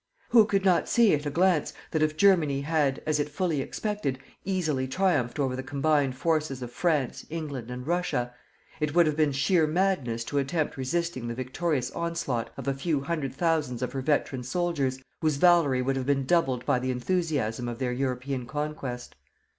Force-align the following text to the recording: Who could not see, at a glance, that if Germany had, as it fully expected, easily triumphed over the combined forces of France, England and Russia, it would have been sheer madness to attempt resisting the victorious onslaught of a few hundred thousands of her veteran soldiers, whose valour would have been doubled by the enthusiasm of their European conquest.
Who 0.29 0.45
could 0.45 0.65
not 0.65 0.89
see, 0.89 1.13
at 1.13 1.27
a 1.27 1.29
glance, 1.29 1.73
that 1.91 2.01
if 2.01 2.17
Germany 2.17 2.61
had, 2.61 3.03
as 3.05 3.19
it 3.19 3.29
fully 3.29 3.61
expected, 3.61 4.17
easily 4.43 4.87
triumphed 4.87 5.37
over 5.37 5.55
the 5.55 5.61
combined 5.61 6.15
forces 6.17 6.63
of 6.63 6.71
France, 6.71 7.23
England 7.29 7.69
and 7.69 7.85
Russia, 7.85 8.33
it 8.79 8.95
would 8.95 9.05
have 9.05 9.15
been 9.15 9.31
sheer 9.31 9.67
madness 9.67 10.23
to 10.23 10.39
attempt 10.39 10.75
resisting 10.75 11.27
the 11.27 11.35
victorious 11.35 11.91
onslaught 11.91 12.49
of 12.57 12.67
a 12.67 12.73
few 12.73 13.01
hundred 13.01 13.35
thousands 13.35 13.83
of 13.83 13.93
her 13.93 14.01
veteran 14.01 14.41
soldiers, 14.41 14.97
whose 15.21 15.35
valour 15.35 15.83
would 15.83 15.95
have 15.95 16.07
been 16.07 16.25
doubled 16.25 16.65
by 16.65 16.79
the 16.79 16.89
enthusiasm 16.89 17.67
of 17.67 17.77
their 17.77 17.93
European 17.93 18.47
conquest. 18.47 19.13